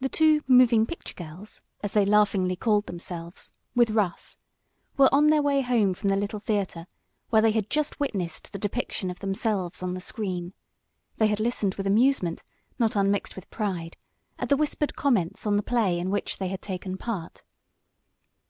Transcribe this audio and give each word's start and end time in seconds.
The 0.00 0.08
two 0.08 0.40
"moving 0.48 0.86
picture 0.86 1.12
girls," 1.12 1.60
as 1.82 1.92
they 1.92 2.06
laughingly 2.06 2.56
called 2.56 2.86
themselves, 2.86 3.52
with 3.74 3.90
Russ, 3.90 4.38
were 4.96 5.10
on 5.14 5.26
their 5.26 5.42
way 5.42 5.60
home 5.60 5.92
from 5.92 6.08
the 6.08 6.16
little 6.16 6.38
theater 6.38 6.86
where 7.28 7.42
they 7.42 7.50
had 7.50 7.68
just 7.68 8.00
witnessed 8.00 8.52
the 8.52 8.58
depiction 8.58 9.10
of 9.10 9.18
themselves 9.18 9.82
on 9.82 9.92
the 9.92 10.00
screen. 10.00 10.54
They 11.18 11.26
had 11.26 11.40
listened 11.40 11.74
with 11.74 11.86
amusement, 11.86 12.42
not 12.78 12.96
unmixed 12.96 13.36
with 13.36 13.50
pride, 13.50 13.98
at 14.38 14.48
the 14.48 14.56
whispered 14.56 14.96
comments 14.96 15.46
on 15.46 15.58
the 15.58 15.62
play 15.62 15.98
in 15.98 16.08
which 16.08 16.38
they 16.38 16.48
had 16.48 16.62
taken 16.62 16.96
part. 16.96 17.42